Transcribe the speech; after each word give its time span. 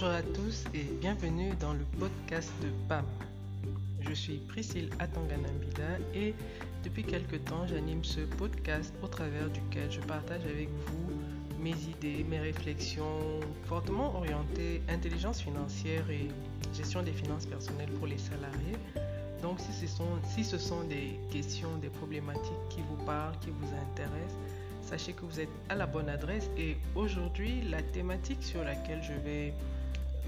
Bonjour 0.00 0.14
à 0.14 0.22
tous 0.22 0.64
et 0.74 0.84
bienvenue 1.00 1.50
dans 1.58 1.72
le 1.72 1.84
podcast 1.98 2.52
de 2.62 2.68
PAM. 2.88 3.04
Je 4.00 4.14
suis 4.14 4.36
Priscille 4.36 4.90
Atanganambida 5.00 5.98
et 6.14 6.34
depuis 6.84 7.02
quelque 7.02 7.34
temps 7.34 7.66
j'anime 7.66 8.04
ce 8.04 8.20
podcast 8.20 8.94
au 9.02 9.08
travers 9.08 9.50
duquel 9.50 9.90
je 9.90 9.98
partage 9.98 10.44
avec 10.44 10.68
vous 10.68 11.60
mes 11.60 11.72
idées, 11.72 12.24
mes 12.30 12.38
réflexions 12.38 13.40
fortement 13.64 14.14
orientées 14.14 14.82
intelligence 14.88 15.40
financière 15.40 16.08
et 16.08 16.28
gestion 16.76 17.02
des 17.02 17.10
finances 17.10 17.46
personnelles 17.46 17.90
pour 17.98 18.06
les 18.06 18.18
salariés. 18.18 18.76
Donc 19.42 19.58
si 19.58 19.72
ce 19.72 19.88
sont, 19.88 20.20
si 20.32 20.44
ce 20.44 20.58
sont 20.58 20.84
des 20.84 21.18
questions, 21.32 21.76
des 21.82 21.90
problématiques 21.90 22.68
qui 22.70 22.82
vous 22.82 23.04
parlent, 23.04 23.36
qui 23.40 23.50
vous 23.50 23.74
intéressent, 23.74 24.38
sachez 24.80 25.12
que 25.12 25.24
vous 25.24 25.40
êtes 25.40 25.50
à 25.68 25.74
la 25.74 25.86
bonne 25.86 26.08
adresse. 26.08 26.48
Et 26.56 26.76
aujourd'hui, 26.94 27.62
la 27.68 27.82
thématique 27.82 28.44
sur 28.44 28.62
laquelle 28.62 29.02
je 29.02 29.14
vais 29.28 29.54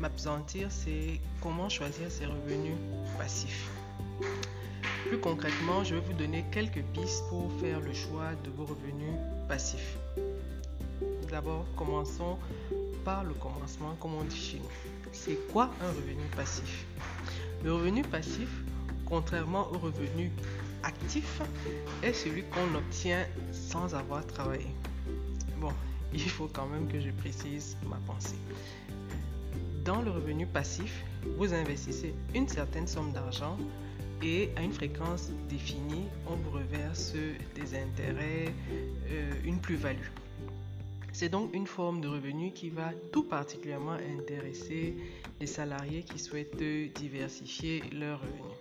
m'absentir, 0.01 0.69
c'est 0.71 1.21
comment 1.43 1.69
choisir 1.69 2.11
ses 2.11 2.27
revenus 2.27 2.77
passifs. 3.19 3.71
Plus 5.07 5.19
concrètement, 5.19 5.85
je 5.85 5.95
vais 5.95 6.01
vous 6.01 6.15
donner 6.15 6.45
quelques 6.51 6.83
pistes 6.95 7.23
pour 7.29 7.53
faire 7.61 7.81
le 7.81 7.93
choix 7.93 8.31
de 8.45 8.51
vos 8.51 8.65
revenus 8.65 9.15
passifs. 9.49 9.97
D'abord, 11.31 11.67
commençons 11.77 12.39
par 13.05 13.25
le 13.25 13.35
commencement, 13.35 13.95
comme 14.01 14.15
on 14.15 14.25
dit 14.25 14.37
chez 14.37 14.59
nous. 14.59 15.11
C'est 15.13 15.39
quoi 15.53 15.71
un 15.83 15.89
revenu 15.89 16.23
passif? 16.35 16.87
Le 17.63 17.75
revenu 17.75 18.03
passif, 18.03 18.49
contrairement 19.05 19.69
au 19.73 19.79
revenu 19.79 20.31
actif 20.83 21.43
est 22.03 22.13
celui 22.13 22.45
qu'on 22.45 22.75
obtient 22.75 23.27
sans 23.53 23.95
avoir 23.95 24.27
travaillé. 24.27 24.67
Bon, 25.59 25.73
il 26.13 26.29
faut 26.29 26.49
quand 26.53 26.67
même 26.67 26.89
que 26.89 27.01
je 27.01 27.11
précise 27.11 27.77
ma 27.89 27.97
pensée. 28.07 28.39
Dans 29.85 30.03
le 30.03 30.11
revenu 30.11 30.47
passif, 30.47 31.05
vous 31.39 31.55
investissez 31.55 32.15
une 32.35 32.49
certaine 32.49 32.87
somme 32.87 33.13
d'argent 33.13 33.57
et 34.23 34.51
à 34.57 34.63
une 34.63 34.73
fréquence 34.73 35.31
définie, 35.49 36.05
on 36.27 36.37
vous 36.37 36.51
reverse 36.51 37.15
des 37.55 37.79
intérêts, 37.79 38.53
euh, 39.11 39.33
une 39.45 39.59
plus-value. 39.59 40.11
C'est 41.13 41.31
donc 41.31 41.55
une 41.55 41.67
forme 41.67 42.01
de 42.01 42.09
revenu 42.09 42.53
qui 42.53 42.69
va 42.69 42.93
tout 43.11 43.25
particulièrement 43.25 43.97
intéresser 44.19 44.97
les 45.41 45.47
salariés 45.47 46.03
qui 46.03 46.19
souhaitent 46.19 46.63
diversifier 46.95 47.83
leurs 47.93 48.21
revenus. 48.21 48.61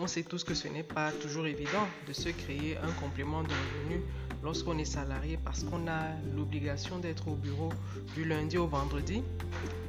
On 0.00 0.06
sait 0.06 0.24
tous 0.24 0.42
que 0.42 0.54
ce 0.54 0.66
n'est 0.66 0.82
pas 0.82 1.12
toujours 1.12 1.46
évident 1.46 1.86
de 2.06 2.12
se 2.12 2.28
créer 2.28 2.76
un 2.78 2.90
complément 3.00 3.42
de 3.42 3.48
revenu 3.48 4.02
lorsqu'on 4.42 4.76
est 4.78 4.84
salarié 4.84 5.38
parce 5.42 5.62
qu'on 5.62 5.86
a 5.86 6.10
l'obligation 6.34 6.98
d'être 6.98 7.28
au 7.28 7.34
bureau 7.34 7.70
du 8.14 8.24
lundi 8.24 8.58
au 8.58 8.66
vendredi 8.66 9.22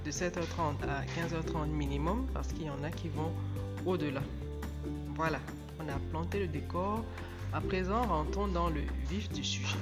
de 0.05 0.11
7h30 0.11 0.83
à 0.87 1.01
15h30 1.17 1.69
minimum 1.69 2.27
parce 2.33 2.49
qu'il 2.49 2.67
y 2.67 2.69
en 2.69 2.83
a 2.83 2.91
qui 2.91 3.09
vont 3.09 3.31
au-delà. 3.85 4.21
Voilà, 5.15 5.39
on 5.79 5.89
a 5.89 5.97
planté 6.11 6.39
le 6.39 6.47
décor. 6.47 7.03
À 7.51 7.61
présent, 7.61 8.03
rentrons 8.03 8.47
dans 8.47 8.69
le 8.69 8.81
vif 9.09 9.29
du 9.29 9.43
sujet. 9.43 9.77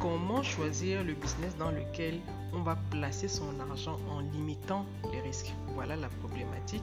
Comment 0.00 0.42
choisir 0.42 1.04
le 1.04 1.14
business 1.14 1.56
dans 1.56 1.70
lequel 1.70 2.18
on 2.52 2.62
va 2.62 2.76
placer 2.90 3.28
son 3.28 3.60
argent 3.60 3.98
en 4.10 4.20
limitant 4.20 4.86
les 5.12 5.20
risques? 5.20 5.52
Voilà 5.74 5.94
la 5.96 6.08
problématique 6.08 6.82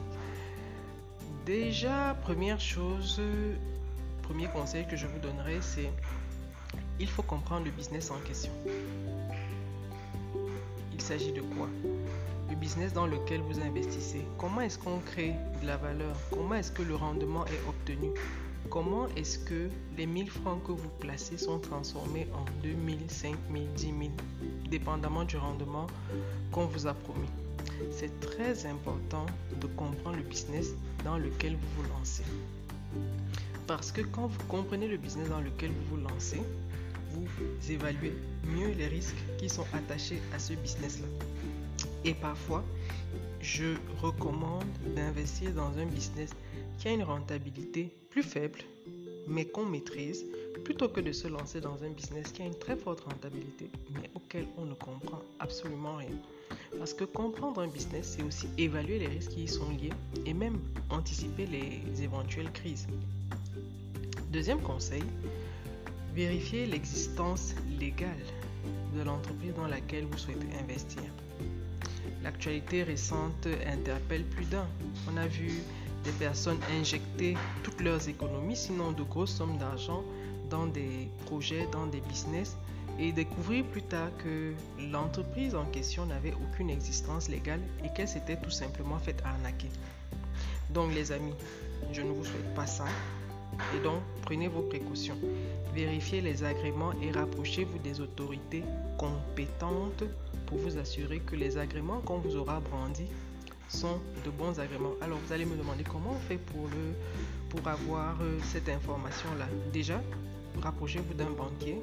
Déjà, 1.46 2.16
première 2.22 2.58
chose, 2.58 3.22
premier 4.22 4.48
conseil 4.48 4.84
que 4.88 4.96
je 4.96 5.06
vous 5.06 5.20
donnerai, 5.20 5.58
c'est 5.60 5.92
il 6.98 7.06
faut 7.06 7.22
comprendre 7.22 7.66
le 7.66 7.70
business 7.70 8.10
en 8.10 8.18
question. 8.26 8.50
Il 10.92 11.00
s'agit 11.00 11.30
de 11.30 11.42
quoi? 11.42 11.68
Le 12.50 12.56
business 12.56 12.92
dans 12.92 13.06
lequel 13.06 13.42
vous 13.42 13.60
investissez. 13.60 14.22
Comment 14.38 14.62
est-ce 14.62 14.76
qu'on 14.76 14.98
crée 14.98 15.34
de 15.62 15.68
la 15.68 15.76
valeur? 15.76 16.16
Comment 16.32 16.56
est-ce 16.56 16.72
que 16.72 16.82
le 16.82 16.96
rendement 16.96 17.46
est 17.46 17.68
obtenu? 17.68 18.08
Comment 18.68 19.06
est-ce 19.16 19.38
que 19.38 19.68
les 19.96 20.06
1000 20.06 20.28
francs 20.28 20.60
que 20.64 20.72
vous 20.72 20.90
placez 20.98 21.38
sont 21.38 21.60
transformés 21.60 22.26
en 22.34 22.44
2000, 22.64 23.08
5000, 23.08 23.72
10 23.72 23.82
000, 23.82 23.94
dépendamment 24.68 25.22
du 25.22 25.36
rendement 25.36 25.86
qu'on 26.50 26.66
vous 26.66 26.88
a 26.88 26.94
promis? 26.94 27.30
C'est 27.90 28.20
très 28.20 28.66
important 28.66 29.26
de 29.60 29.66
comprendre 29.68 30.16
le 30.16 30.22
business 30.22 30.74
dans 31.04 31.18
lequel 31.18 31.54
vous 31.54 31.82
vous 31.82 31.88
lancez. 31.90 32.24
Parce 33.66 33.90
que 33.90 34.00
quand 34.00 34.26
vous 34.26 34.44
comprenez 34.48 34.88
le 34.88 34.96
business 34.96 35.28
dans 35.28 35.40
lequel 35.40 35.70
vous 35.70 35.96
vous 35.96 36.08
lancez, 36.08 36.40
vous 37.10 37.26
évaluez 37.70 38.14
mieux 38.44 38.72
les 38.72 38.86
risques 38.86 39.16
qui 39.38 39.48
sont 39.48 39.66
attachés 39.72 40.20
à 40.32 40.38
ce 40.38 40.52
business-là. 40.54 41.06
Et 42.04 42.14
parfois, 42.14 42.64
je 43.40 43.74
recommande 44.00 44.64
d'investir 44.94 45.52
dans 45.52 45.76
un 45.78 45.86
business 45.86 46.30
qui 46.78 46.88
a 46.88 46.92
une 46.92 47.02
rentabilité 47.02 47.92
plus 48.10 48.22
faible, 48.22 48.60
mais 49.26 49.44
qu'on 49.44 49.64
maîtrise, 49.66 50.24
plutôt 50.64 50.88
que 50.88 51.00
de 51.00 51.12
se 51.12 51.28
lancer 51.28 51.60
dans 51.60 51.82
un 51.82 51.90
business 51.90 52.32
qui 52.32 52.42
a 52.42 52.46
une 52.46 52.58
très 52.58 52.76
forte 52.76 53.00
rentabilité, 53.00 53.70
mais 53.94 54.10
auquel 54.14 54.46
on 54.56 54.64
ne 54.64 54.74
comprend 54.74 55.20
absolument 55.38 55.96
rien. 55.96 56.10
Parce 56.78 56.94
que 56.94 57.04
comprendre 57.04 57.60
un 57.60 57.68
business, 57.68 58.16
c'est 58.16 58.22
aussi 58.22 58.48
évaluer 58.58 58.98
les 58.98 59.06
risques 59.06 59.32
qui 59.32 59.44
y 59.44 59.48
sont 59.48 59.70
liés 59.70 59.92
et 60.24 60.34
même 60.34 60.58
anticiper 60.90 61.46
les 61.46 62.02
éventuelles 62.02 62.50
crises. 62.52 62.86
Deuxième 64.32 64.60
conseil, 64.60 65.04
vérifier 66.14 66.66
l'existence 66.66 67.54
légale 67.78 68.10
de 68.96 69.02
l'entreprise 69.02 69.54
dans 69.54 69.68
laquelle 69.68 70.04
vous 70.06 70.18
souhaitez 70.18 70.46
investir. 70.62 71.02
L'actualité 72.22 72.82
récente 72.82 73.46
interpelle 73.66 74.24
plus 74.24 74.46
d'un. 74.46 74.66
On 75.12 75.16
a 75.16 75.26
vu 75.26 75.50
des 76.04 76.12
personnes 76.12 76.58
injecter 76.80 77.36
toutes 77.62 77.80
leurs 77.80 78.08
économies, 78.08 78.56
sinon 78.56 78.92
de 78.92 79.02
grosses 79.02 79.36
sommes 79.36 79.58
d'argent, 79.58 80.04
dans 80.50 80.66
des 80.66 81.08
projets, 81.26 81.66
dans 81.72 81.86
des 81.86 82.00
business 82.00 82.56
et 82.98 83.12
découvrir 83.12 83.64
plus 83.64 83.82
tard 83.82 84.08
que 84.18 84.52
l'entreprise 84.90 85.54
en 85.54 85.64
question 85.66 86.06
n'avait 86.06 86.34
aucune 86.34 86.70
existence 86.70 87.28
légale 87.28 87.60
et 87.84 87.88
qu'elle 87.94 88.08
s'était 88.08 88.36
tout 88.36 88.50
simplement 88.50 88.98
faite 88.98 89.22
arnaquer. 89.24 89.68
Donc 90.70 90.94
les 90.94 91.12
amis, 91.12 91.34
je 91.92 92.00
ne 92.00 92.10
vous 92.10 92.24
souhaite 92.24 92.54
pas 92.54 92.66
ça. 92.66 92.84
Et 93.74 93.82
donc, 93.82 94.00
prenez 94.22 94.48
vos 94.48 94.62
précautions. 94.62 95.16
Vérifiez 95.74 96.20
les 96.20 96.44
agréments 96.44 96.92
et 97.00 97.10
rapprochez-vous 97.10 97.78
des 97.78 98.00
autorités 98.00 98.62
compétentes 98.98 100.04
pour 100.46 100.58
vous 100.58 100.76
assurer 100.78 101.20
que 101.20 101.36
les 101.36 101.56
agréments 101.56 102.00
qu'on 102.00 102.18
vous 102.18 102.36
aura 102.36 102.60
brandis 102.60 103.08
sont 103.68 103.98
de 104.24 104.30
bons 104.30 104.60
agréments. 104.60 104.92
Alors, 105.00 105.18
vous 105.24 105.32
allez 105.32 105.44
me 105.44 105.56
demander 105.56 105.84
comment 105.84 106.10
on 106.10 106.28
fait 106.28 106.36
pour, 106.38 106.68
pour 107.48 107.66
avoir 107.66 108.16
euh, 108.20 108.38
cette 108.52 108.68
information-là? 108.68 109.46
Déjà, 109.72 110.02
rapprochez-vous 110.62 111.14
d'un 111.14 111.30
banquier 111.30 111.80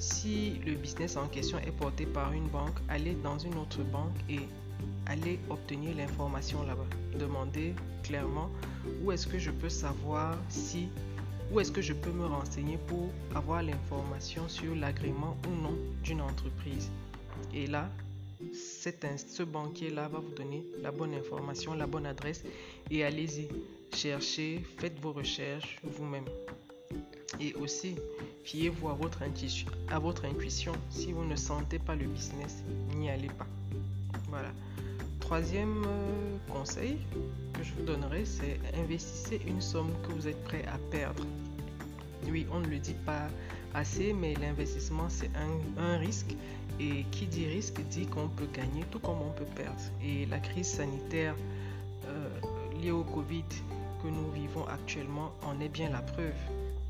si 0.00 0.54
le 0.64 0.76
business 0.76 1.18
en 1.18 1.26
question 1.28 1.58
est 1.58 1.72
porté 1.72 2.06
par 2.06 2.32
une 2.32 2.48
banque, 2.48 2.78
allez 2.88 3.14
dans 3.22 3.38
une 3.38 3.54
autre 3.58 3.82
banque 3.82 4.16
et 4.30 4.40
allez 5.04 5.38
obtenir 5.50 5.94
l'information 5.94 6.62
là-bas. 6.62 6.86
Demandez 7.18 7.74
clairement 8.02 8.50
où 9.04 9.12
est-ce 9.12 9.26
que 9.26 9.38
je 9.38 9.50
peux 9.50 9.68
savoir 9.68 10.38
si, 10.48 10.88
où 11.52 11.60
est-ce 11.60 11.70
que 11.70 11.82
je 11.82 11.92
peux 11.92 12.12
me 12.12 12.24
renseigner 12.24 12.78
pour 12.86 13.10
avoir 13.34 13.62
l'information 13.62 14.48
sur 14.48 14.74
l'agrément 14.74 15.36
ou 15.46 15.62
non 15.62 15.76
d'une 16.02 16.22
entreprise. 16.22 16.90
Et 17.52 17.66
là, 17.66 17.90
ce 18.54 19.42
banquier-là 19.42 20.08
va 20.08 20.18
vous 20.20 20.32
donner 20.34 20.64
la 20.80 20.92
bonne 20.92 21.12
information, 21.12 21.74
la 21.74 21.86
bonne 21.86 22.06
adresse 22.06 22.42
et 22.90 23.04
allez-y, 23.04 23.48
cherchez, 23.94 24.64
faites 24.78 24.98
vos 24.98 25.12
recherches 25.12 25.78
vous-même. 25.84 26.24
Et 27.38 27.54
aussi, 27.54 27.94
fiez-vous 28.42 28.88
à 28.88 28.94
votre, 28.94 29.22
intuition, 29.22 29.68
à 29.88 29.98
votre 29.98 30.24
intuition. 30.24 30.72
Si 30.88 31.12
vous 31.12 31.24
ne 31.24 31.36
sentez 31.36 31.78
pas 31.78 31.94
le 31.94 32.06
business, 32.06 32.64
n'y 32.96 33.08
allez 33.08 33.28
pas. 33.28 33.46
Voilà. 34.28 34.50
Troisième 35.20 35.84
euh, 35.86 36.36
conseil 36.52 36.98
que 37.52 37.62
je 37.62 37.72
vous 37.74 37.84
donnerai, 37.84 38.24
c'est 38.24 38.58
investissez 38.74 39.40
une 39.46 39.60
somme 39.60 39.92
que 40.02 40.12
vous 40.12 40.26
êtes 40.26 40.42
prêt 40.42 40.64
à 40.66 40.78
perdre. 40.90 41.24
Oui, 42.28 42.46
on 42.52 42.60
ne 42.60 42.66
le 42.66 42.78
dit 42.78 42.96
pas 43.06 43.28
assez, 43.74 44.12
mais 44.12 44.34
l'investissement, 44.34 45.08
c'est 45.08 45.30
un, 45.78 45.98
risque. 45.98 46.34
Et 46.80 47.04
qui 47.10 47.26
dit 47.26 47.46
risque 47.46 47.80
dit 47.90 48.06
qu'on 48.06 48.28
peut 48.28 48.48
gagner 48.54 48.82
tout 48.90 48.98
comme 48.98 49.20
on 49.20 49.30
peut 49.30 49.44
perdre. 49.54 49.80
Et 50.02 50.26
la 50.26 50.40
crise 50.40 50.66
sanitaire 50.66 51.36
euh, 52.06 52.28
liée 52.80 52.90
au 52.90 53.04
Covid 53.04 53.44
que 54.02 54.08
nous 54.08 54.30
vivons 54.32 54.66
actuellement 54.66 55.32
en 55.42 55.60
est 55.60 55.68
bien 55.68 55.90
la 55.90 56.00
preuve 56.00 56.32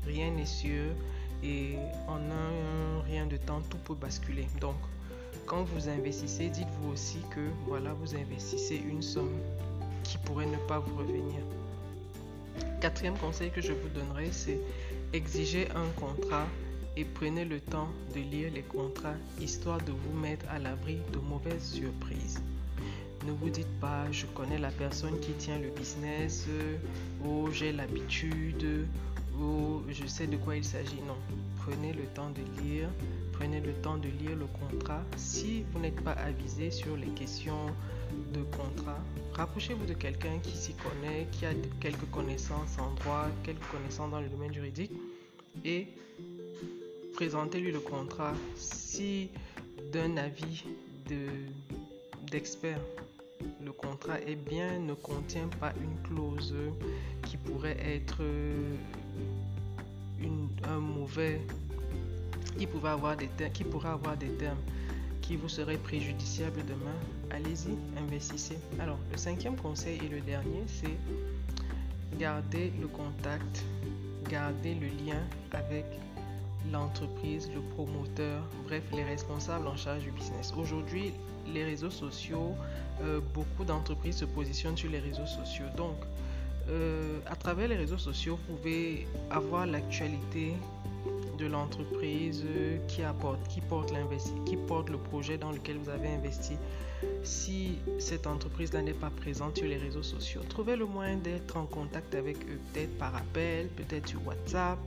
rien 0.05 0.31
n'est 0.31 0.45
sûr 0.45 0.91
et 1.43 1.75
en 2.07 2.17
un, 2.17 3.01
rien 3.05 3.25
de 3.25 3.37
temps, 3.37 3.61
tout 3.69 3.77
peut 3.77 3.95
basculer. 3.95 4.47
Donc, 4.59 4.75
quand 5.45 5.63
vous 5.63 5.89
investissez, 5.89 6.49
dites-vous 6.49 6.91
aussi 6.91 7.19
que 7.31 7.41
voilà, 7.67 7.93
vous 7.93 8.15
investissez 8.15 8.75
une 8.77 9.01
somme 9.01 9.37
qui 10.03 10.17
pourrait 10.19 10.45
ne 10.45 10.57
pas 10.67 10.79
vous 10.79 10.95
revenir. 10.97 11.41
Quatrième 12.79 13.17
conseil 13.17 13.51
que 13.51 13.61
je 13.61 13.73
vous 13.73 13.89
donnerai, 13.89 14.29
c'est 14.31 14.59
exiger 15.13 15.67
un 15.71 15.87
contrat 15.99 16.47
et 16.97 17.05
prenez 17.05 17.45
le 17.45 17.59
temps 17.59 17.87
de 18.13 18.19
lire 18.19 18.51
les 18.53 18.63
contrats 18.63 19.15
histoire 19.39 19.79
de 19.79 19.91
vous 19.91 20.19
mettre 20.19 20.45
à 20.49 20.59
l'abri 20.59 20.97
de 21.13 21.19
mauvaises 21.19 21.73
surprises. 21.73 22.41
Ne 23.25 23.31
vous 23.33 23.49
dites 23.49 23.79
pas, 23.79 24.11
je 24.11 24.25
connais 24.27 24.57
la 24.57 24.71
personne 24.71 25.19
qui 25.19 25.31
tient 25.33 25.59
le 25.59 25.69
business, 25.69 26.47
ou 27.23 27.51
j'ai 27.51 27.71
l'habitude, 27.71 28.87
je 29.89 30.07
sais 30.07 30.27
de 30.27 30.37
quoi 30.37 30.55
il 30.55 30.63
s'agit. 30.63 31.01
Non, 31.07 31.17
prenez 31.57 31.93
le 31.93 32.03
temps 32.15 32.29
de 32.29 32.61
lire, 32.61 32.89
prenez 33.33 33.59
le 33.59 33.73
temps 33.73 33.97
de 33.97 34.07
lire 34.07 34.35
le 34.35 34.45
contrat. 34.45 35.03
Si 35.17 35.63
vous 35.71 35.79
n'êtes 35.79 36.01
pas 36.01 36.13
avisé 36.13 36.71
sur 36.71 36.95
les 36.97 37.07
questions 37.07 37.67
de 38.33 38.41
contrat, 38.43 38.99
rapprochez-vous 39.33 39.85
de 39.85 39.93
quelqu'un 39.93 40.39
qui 40.39 40.55
s'y 40.55 40.73
connaît, 40.73 41.27
qui 41.31 41.45
a 41.45 41.53
quelques 41.79 42.09
connaissances 42.11 42.77
en 42.79 42.93
droit, 42.95 43.27
quelques 43.43 43.67
connaissances 43.71 44.11
dans 44.11 44.21
le 44.21 44.29
domaine 44.29 44.53
juridique 44.53 44.91
et 45.65 45.87
présentez-lui 47.13 47.71
le 47.71 47.79
contrat. 47.79 48.33
Si 48.55 49.29
d'un 49.91 50.17
avis 50.17 50.63
d'expert, 52.31 52.79
le 53.63 53.71
contrat 53.71 54.19
est 54.21 54.35
bien, 54.35 54.79
ne 54.79 54.93
contient 54.93 55.49
pas 55.59 55.73
une 55.81 56.07
clause 56.07 56.55
qui 57.23 57.37
pourrait 57.37 57.77
être 57.79 58.21
un 60.63 60.79
mauvais, 60.79 61.41
qui, 62.57 62.67
pourrait 62.67 62.91
avoir 62.91 63.17
des 63.17 63.29
qui 63.53 63.63
pourrait 63.63 63.89
avoir 63.89 64.15
des 64.17 64.29
termes 64.33 64.59
qui 65.21 65.35
vous 65.35 65.49
seraient 65.49 65.77
préjudiciables 65.77 66.63
demain, 66.65 66.97
allez-y, 67.29 67.77
investissez. 67.97 68.57
Alors, 68.79 68.97
le 69.11 69.17
cinquième 69.17 69.55
conseil 69.55 69.99
et 70.03 70.09
le 70.09 70.19
dernier, 70.21 70.63
c'est 70.67 70.97
garder 72.17 72.73
le 72.81 72.87
contact, 72.87 73.63
garder 74.29 74.75
le 74.75 74.87
lien 74.87 75.21
avec 75.53 75.85
l'entreprise, 76.71 77.49
le 77.53 77.61
promoteur, 77.75 78.43
bref, 78.65 78.83
les 78.93 79.03
responsables 79.03 79.67
en 79.67 79.75
charge 79.75 80.03
du 80.03 80.11
business. 80.11 80.53
Aujourd'hui, 80.57 81.13
les 81.53 81.63
réseaux 81.63 81.89
sociaux, 81.89 82.53
euh, 83.01 83.19
beaucoup 83.33 83.63
d'entreprises 83.63 84.17
se 84.17 84.25
positionnent 84.25 84.77
sur 84.77 84.89
les 84.89 84.99
réseaux 84.99 85.25
sociaux. 85.25 85.65
Donc, 85.77 85.95
euh, 86.71 87.19
à 87.25 87.35
travers 87.35 87.67
les 87.67 87.75
réseaux 87.75 87.97
sociaux, 87.97 88.39
vous 88.47 88.55
pouvez 88.55 89.07
avoir 89.29 89.65
l'actualité 89.65 90.53
de 91.37 91.45
l'entreprise 91.47 92.45
qui 92.87 93.01
apporte, 93.01 93.45
qui 93.47 93.61
porte 93.61 93.91
qui 94.45 94.55
porte 94.55 94.89
le 94.89 94.97
projet 94.97 95.37
dans 95.37 95.51
lequel 95.51 95.77
vous 95.77 95.89
avez 95.89 96.07
investi. 96.09 96.53
Si 97.23 97.79
cette 97.99 98.27
entreprise-là 98.27 98.81
n'est 98.83 98.93
pas 98.93 99.09
présente 99.09 99.57
sur 99.57 99.67
les 99.67 99.77
réseaux 99.77 100.03
sociaux, 100.03 100.41
trouvez 100.47 100.75
le 100.75 100.85
moyen 100.85 101.17
d'être 101.17 101.57
en 101.57 101.65
contact 101.65 102.13
avec 102.15 102.37
eux, 102.37 102.59
peut-être 102.73 102.97
par 102.97 103.15
appel, 103.15 103.67
peut-être 103.69 104.07
sur 104.07 104.25
WhatsApp. 104.25 104.79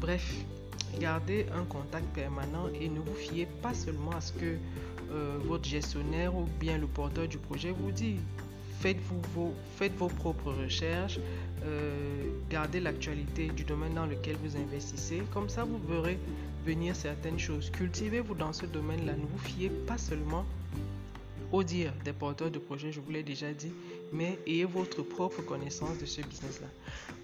bref, 0.00 0.34
gardez 1.00 1.46
un 1.54 1.64
contact 1.64 2.06
permanent 2.14 2.68
et 2.78 2.88
ne 2.88 2.98
vous 2.98 3.14
fiez 3.14 3.46
pas 3.62 3.74
seulement 3.74 4.10
à 4.12 4.20
ce 4.20 4.32
que 4.32 4.56
euh, 5.12 5.38
votre 5.44 5.64
gestionnaire 5.64 6.34
ou 6.34 6.46
bien 6.58 6.78
le 6.78 6.86
porteur 6.86 7.28
du 7.28 7.38
projet 7.38 7.70
vous 7.70 7.92
dit. 7.92 8.16
Faites-vous 8.84 9.22
vos, 9.34 9.54
faites 9.76 9.96
vos 9.96 10.08
propres 10.08 10.52
recherches, 10.52 11.18
euh, 11.64 12.26
gardez 12.50 12.80
l'actualité 12.80 13.46
du 13.46 13.64
domaine 13.64 13.94
dans 13.94 14.04
lequel 14.04 14.36
vous 14.44 14.58
investissez. 14.58 15.22
Comme 15.32 15.48
ça, 15.48 15.64
vous 15.64 15.78
verrez 15.88 16.18
venir 16.66 16.94
certaines 16.94 17.38
choses. 17.38 17.70
Cultivez-vous 17.70 18.34
dans 18.34 18.52
ce 18.52 18.66
domaine-là. 18.66 19.14
Ne 19.14 19.24
vous 19.24 19.38
fiez 19.38 19.70
pas 19.70 19.96
seulement 19.96 20.44
au 21.50 21.62
dire 21.62 21.94
des 22.04 22.12
porteurs 22.12 22.50
de 22.50 22.58
projets, 22.58 22.92
je 22.92 23.00
vous 23.00 23.10
l'ai 23.10 23.22
déjà 23.22 23.52
dit, 23.54 23.72
mais 24.12 24.38
ayez 24.46 24.66
votre 24.66 25.02
propre 25.02 25.40
connaissance 25.40 25.96
de 25.98 26.04
ce 26.04 26.20
business-là. 26.20 26.66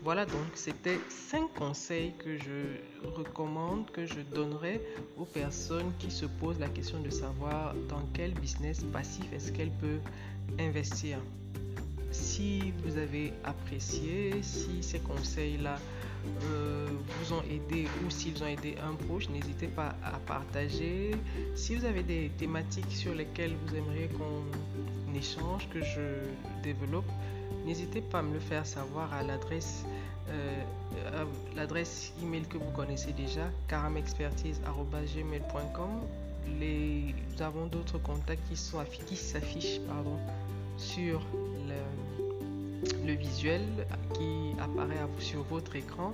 Voilà 0.02 0.24
donc, 0.24 0.46
c'était 0.54 0.98
cinq 1.10 1.52
conseils 1.52 2.14
que 2.18 2.38
je 2.38 3.08
recommande, 3.16 3.90
que 3.90 4.06
je 4.06 4.20
donnerai 4.34 4.80
aux 5.18 5.26
personnes 5.26 5.92
qui 5.98 6.10
se 6.10 6.24
posent 6.24 6.58
la 6.58 6.68
question 6.68 7.00
de 7.00 7.10
savoir 7.10 7.74
dans 7.90 8.02
quel 8.14 8.32
business 8.32 8.82
passif 8.92 9.30
est-ce 9.34 9.52
qu'elles 9.52 9.72
peuvent 9.72 10.00
investir. 10.58 11.18
Si 12.10 12.72
vous 12.84 12.98
avez 12.98 13.32
apprécié, 13.44 14.42
si 14.42 14.82
ces 14.82 14.98
conseils-là 14.98 15.76
euh, 16.42 16.88
vous 16.88 17.34
ont 17.34 17.42
aidé 17.42 17.86
ou 18.04 18.10
s'ils 18.10 18.42
ont 18.42 18.46
aidé 18.46 18.74
un 18.82 18.94
proche, 18.94 19.28
n'hésitez 19.28 19.68
pas 19.68 19.94
à 20.04 20.18
partager. 20.26 21.12
Si 21.54 21.76
vous 21.76 21.84
avez 21.84 22.02
des 22.02 22.30
thématiques 22.36 22.90
sur 22.90 23.14
lesquelles 23.14 23.54
vous 23.66 23.76
aimeriez 23.76 24.08
qu'on 24.08 24.42
échange, 25.16 25.68
que 25.70 25.82
je 25.82 26.24
développe, 26.62 27.08
n'hésitez 27.64 28.00
pas 28.00 28.18
à 28.18 28.22
me 28.22 28.34
le 28.34 28.40
faire 28.40 28.66
savoir 28.66 29.14
à 29.14 29.22
l'adresse 29.22 29.84
euh, 30.30 30.62
l'adresse 31.56 32.12
email 32.22 32.42
que 32.42 32.56
vous 32.56 32.70
connaissez 32.70 33.12
déjà, 33.12 33.50
caramexpertise.gmail.com. 33.68 35.90
Nous 36.48 37.42
avons 37.42 37.66
d'autres 37.66 37.98
contacts 37.98 38.46
qui 38.48 38.56
s'affichent 39.16 39.80
sur 40.76 41.20
le, 41.68 43.06
le 43.06 43.12
visuel 43.12 43.62
qui 44.14 44.52
apparaît 44.60 45.00
sur 45.18 45.42
votre 45.44 45.76
écran. 45.76 46.12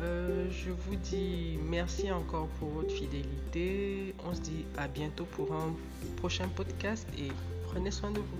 Euh, 0.00 0.46
je 0.50 0.70
vous 0.70 0.94
dis 0.96 1.58
merci 1.68 2.10
encore 2.12 2.46
pour 2.58 2.68
votre 2.68 2.92
fidélité. 2.92 4.14
On 4.28 4.34
se 4.34 4.40
dit 4.40 4.64
à 4.76 4.86
bientôt 4.86 5.24
pour 5.24 5.52
un 5.52 5.74
prochain 6.16 6.48
podcast 6.54 7.06
et 7.18 7.28
prenez 7.64 7.90
soin 7.90 8.12
de 8.12 8.20
vous. 8.20 8.36